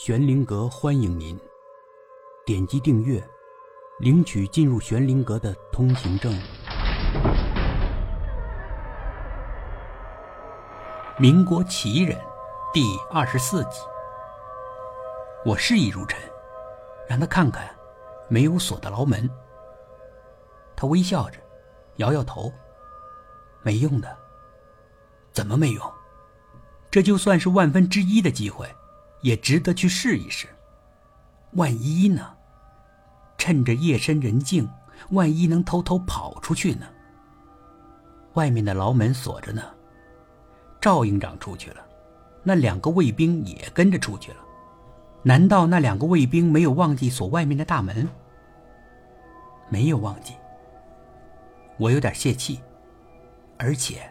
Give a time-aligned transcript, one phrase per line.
[0.00, 1.36] 玄灵阁欢迎您，
[2.46, 3.20] 点击订阅，
[3.98, 6.32] 领取进入玄灵阁的通行证。
[11.18, 12.16] 民国奇人
[12.72, 13.80] 第二十四集。
[15.44, 16.16] 我示意如尘，
[17.08, 17.68] 让他看看
[18.28, 19.28] 没有锁的牢门。
[20.76, 21.40] 他微笑着，
[21.96, 22.52] 摇摇头，
[23.62, 24.16] 没用的。
[25.32, 25.92] 怎么没用？
[26.88, 28.72] 这就算是万分之一的机会。
[29.20, 30.46] 也值得去试一试。
[31.52, 32.34] 万一呢？
[33.36, 34.68] 趁着夜深人静，
[35.10, 36.86] 万一能偷偷跑出去呢？
[38.34, 39.62] 外面的牢门锁着呢。
[40.80, 41.84] 赵营长出去了，
[42.42, 44.38] 那两个卫兵也跟着出去了。
[45.22, 48.08] 难道那两个卫兵没有忘记锁外面的大门？
[49.68, 50.34] 没有忘记。
[51.76, 52.60] 我有点泄气。
[53.56, 54.08] 而且，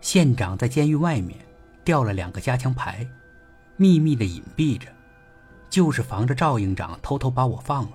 [0.00, 1.38] 县长在监狱外面
[1.84, 3.06] 吊了两个加强牌。
[3.80, 4.88] 秘密的隐蔽着，
[5.70, 7.92] 就是防着赵营长偷偷把我放了，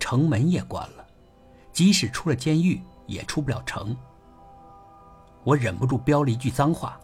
[0.00, 1.06] 城门也关了，
[1.70, 3.94] 即使出了监狱也出不了城。
[5.44, 6.98] 我忍不住飙了一句脏话：“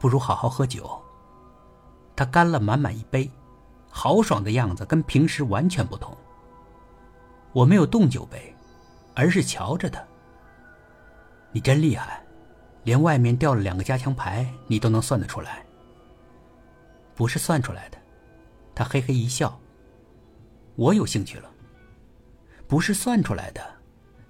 [0.00, 0.98] 不如好好喝酒。”
[2.16, 3.30] 他干了满满一杯，
[3.90, 6.16] 豪爽的样子跟平时完全不同。
[7.52, 8.56] 我没有动酒杯，
[9.14, 10.02] 而是瞧着他。
[11.52, 12.24] 你真厉害，
[12.84, 15.66] 连外面掉了两个加强牌你都能算得出来。
[17.14, 17.98] 不是算出来的，
[18.74, 19.58] 他嘿嘿一笑。
[20.76, 21.50] 我有兴趣了。
[22.66, 23.62] 不是算出来的，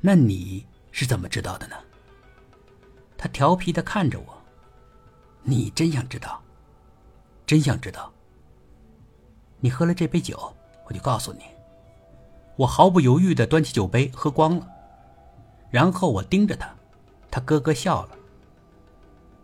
[0.01, 1.77] 那你是怎么知道的呢？
[3.17, 4.43] 他调皮的看着我。
[5.45, 6.43] 你真想知道？
[7.47, 8.13] 真想知道？
[9.61, 10.53] 你喝了这杯酒，
[10.87, 11.45] 我就告诉你。
[12.57, 14.69] 我毫不犹豫的端起酒杯喝光了，
[15.71, 16.69] 然后我盯着他，
[17.31, 18.17] 他咯咯笑了。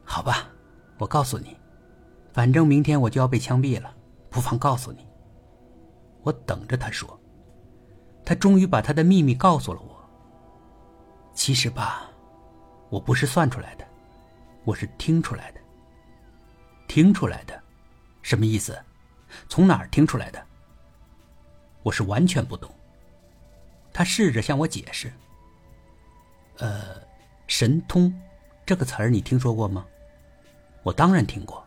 [0.04, 0.48] 好吧，
[0.98, 1.56] 我告诉你。
[2.32, 3.94] 反正明天我就要被枪毙了，
[4.30, 5.06] 不妨告诉你。
[6.22, 7.18] 我等着他说。
[8.24, 9.96] 他终于把他的秘密告诉了我。
[11.32, 12.10] 其实吧，
[12.90, 13.86] 我不是算出来的，
[14.64, 15.60] 我是听出来的。
[16.86, 17.58] 听出来的，
[18.20, 18.78] 什么意思？
[19.48, 20.44] 从哪儿听出来的？
[21.82, 22.70] 我是完全不懂。
[23.92, 25.12] 他试着向我解释。
[26.58, 27.00] 呃，
[27.46, 28.12] 神通，
[28.66, 29.86] 这个词儿你听说过吗？
[30.82, 31.66] 我当然听过。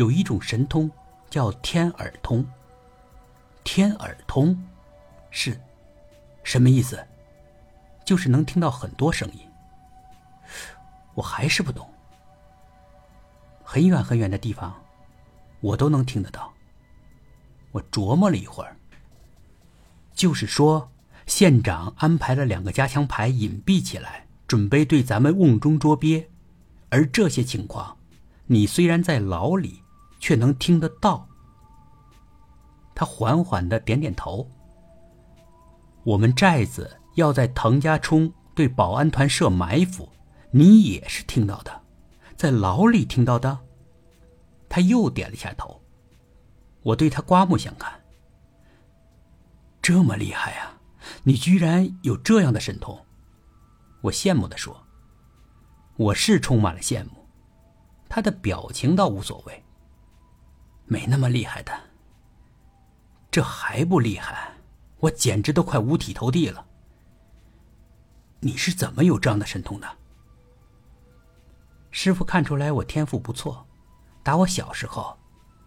[0.00, 0.90] 有一种神通，
[1.28, 2.42] 叫天耳通。
[3.62, 4.58] 天耳通，
[5.30, 5.60] 是，
[6.42, 7.06] 什么意思？
[8.02, 9.40] 就是能听到很多声音。
[11.12, 11.86] 我还是不懂。
[13.62, 14.74] 很远很远的地方，
[15.60, 16.50] 我都能听得到。
[17.70, 18.74] 我琢磨了一会儿，
[20.14, 20.90] 就是说，
[21.26, 26.26] 县长安排了两个加强排隐蔽起来，准备对咱们瓮中捉鳖，
[26.88, 27.98] 而这些情况。
[28.46, 29.82] 你虽然在牢里，
[30.20, 31.26] 却能听得到。
[32.94, 34.48] 他缓缓的点点头。
[36.04, 40.08] 我们寨子要在滕家冲对保安团设埋伏，
[40.52, 41.82] 你也是听到的，
[42.36, 43.58] 在牢里听到的。
[44.68, 45.82] 他又点了下头。
[46.82, 47.92] 我对他刮目相看。
[49.82, 50.78] 这么厉害啊！
[51.24, 53.04] 你居然有这样的神通，
[54.02, 54.86] 我羡慕的说。
[55.96, 57.26] 我是充满了羡慕。
[58.08, 59.64] 他的表情倒无所谓，
[60.90, 61.72] 没那么厉害的。
[63.30, 64.54] 这还不厉害，
[64.98, 66.66] 我简直都快五体投地了。
[68.40, 69.86] 你是怎么有这样的神通的？
[71.92, 73.64] 师傅看出来我天赋不错，
[74.24, 75.16] 打我小时候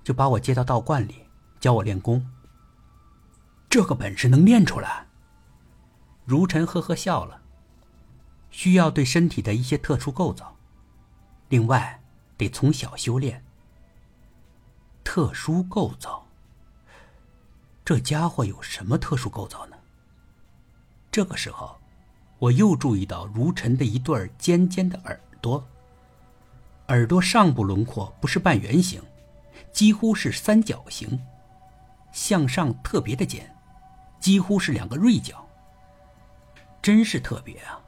[0.03, 1.25] 就把我接到道观里
[1.61, 2.29] 教我练功。
[3.69, 5.07] 这个本事能练出来？
[6.25, 7.39] 如尘呵呵笑了。
[8.49, 10.57] 需要对身体的一些特殊构造，
[11.47, 12.01] 另外。
[12.35, 13.45] 得从小修炼。
[15.15, 16.25] 特殊构造，
[17.85, 19.77] 这家伙有什么特殊构造呢？
[21.11, 21.79] 这个时候，
[22.39, 25.63] 我又注意到如尘的一对尖尖的耳朵，
[26.87, 28.99] 耳朵上部轮廓不是半圆形，
[29.71, 31.07] 几乎是三角形，
[32.11, 33.47] 向上特别的尖，
[34.19, 35.47] 几乎是两个锐角。
[36.81, 37.79] 真是特别啊！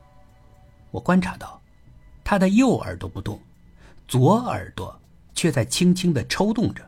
[0.92, 1.60] 我观察到，
[2.24, 3.42] 他的右耳朵不动。
[4.08, 4.96] 左耳朵
[5.34, 6.88] 却在轻轻的抽动着，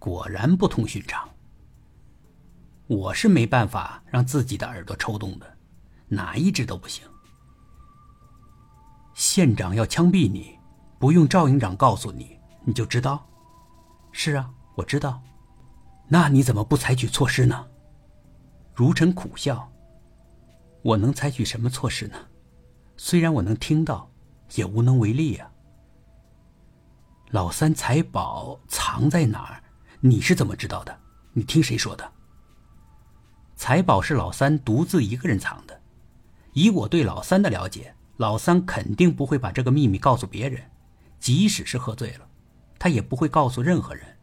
[0.00, 1.28] 果然不同寻常。
[2.88, 5.58] 我是没办法让自己的耳朵抽动的，
[6.08, 7.06] 哪一只都不行。
[9.14, 10.58] 县长要枪毙你，
[10.98, 13.24] 不用赵营长告诉你，你就知道。
[14.10, 15.22] 是啊，我知道。
[16.08, 17.68] 那你怎么不采取措施呢？
[18.74, 19.70] 如尘苦笑。
[20.82, 22.16] 我能采取什么措施呢？
[22.96, 24.10] 虽然我能听到，
[24.54, 25.50] 也无能为力呀。
[27.28, 29.62] 老三财宝藏在哪儿？
[30.02, 30.98] 你是怎么知道的？
[31.34, 32.10] 你听谁说的？
[33.54, 35.78] 财宝是老三独自一个人藏的。
[36.54, 40.70] 以我对老三的了解，老三肯定不会把这个秘密告诉别人，
[41.18, 42.26] 即使是喝醉了，
[42.78, 44.16] 他也不会告诉任何人。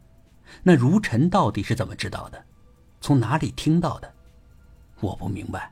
[0.63, 2.43] 那如尘到底是怎么知道的？
[2.99, 4.11] 从哪里听到的？
[4.99, 5.71] 我不明白。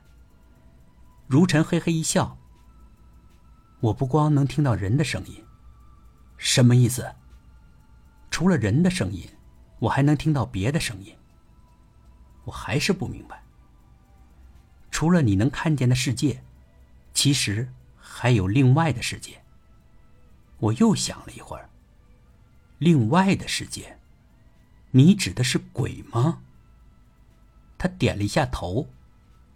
[1.26, 2.38] 如尘嘿嘿一笑。
[3.80, 5.44] 我不光能听到人的声音，
[6.36, 7.12] 什么意思？
[8.30, 9.28] 除了人的声音，
[9.78, 11.16] 我还能听到别的声音。
[12.44, 13.42] 我还是不明白。
[14.90, 16.42] 除了你能看见的世界，
[17.12, 19.42] 其实还有另外的世界。
[20.58, 21.68] 我又想了一会儿。
[22.78, 23.98] 另外的世界，
[24.92, 26.42] 你指的是鬼吗？
[27.76, 28.88] 他点了一下头，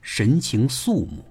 [0.02, 1.29] 神情肃穆。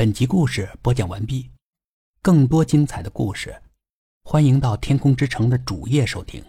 [0.00, 1.50] 本集故事播讲完毕，
[2.22, 3.54] 更多精彩的故事，
[4.24, 6.42] 欢迎到天空之城的主页收听。